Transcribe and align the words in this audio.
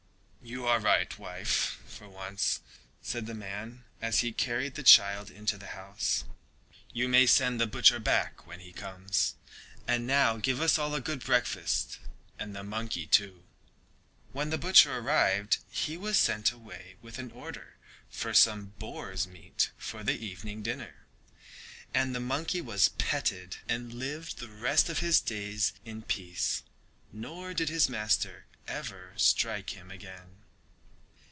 "You 0.43 0.65
are 0.65 0.79
right, 0.79 1.17
wife, 1.19 1.79
for 1.85 2.09
once," 2.09 2.61
said 2.99 3.27
the 3.27 3.35
man 3.35 3.83
as 4.01 4.19
he 4.19 4.31
carried 4.33 4.73
the 4.73 4.81
child 4.83 5.29
into 5.29 5.55
the 5.55 5.67
house. 5.77 6.23
"You 6.91 7.07
may 7.07 7.27
send 7.27 7.61
the 7.61 7.67
butcher 7.67 7.99
back 7.99 8.47
when 8.47 8.59
he 8.59 8.73
comes, 8.73 9.35
and 9.87 10.07
now 10.07 10.37
give 10.37 10.59
us 10.59 10.79
all 10.79 10.95
a 10.95 10.99
good 10.99 11.23
breakfast 11.23 11.99
and 12.39 12.55
the 12.55 12.63
monkey 12.63 13.05
too." 13.05 13.43
When 14.31 14.49
the 14.49 14.57
butcher 14.57 14.97
arrived 14.97 15.59
he 15.69 15.95
was 15.95 16.17
sent 16.17 16.51
away 16.51 16.95
with 17.03 17.19
an 17.19 17.31
order 17.31 17.75
for 18.09 18.33
some 18.33 18.73
boar's 18.79 19.27
meat 19.27 19.69
for 19.77 20.03
the 20.03 20.17
evening 20.19 20.63
dinner, 20.63 21.05
and 21.93 22.13
the 22.15 22.19
monkey 22.19 22.61
was 22.61 22.89
petted 22.97 23.57
and 23.69 23.93
lived 23.93 24.39
the 24.39 24.49
rest 24.49 24.89
of 24.89 24.99
his 24.99 25.21
days 25.21 25.71
in 25.85 26.01
peace, 26.01 26.63
nor 27.13 27.53
did 27.53 27.69
his 27.69 27.87
master 27.87 28.47
ever 28.67 29.11
strike 29.17 29.71
him 29.71 29.89
again. 29.89 30.37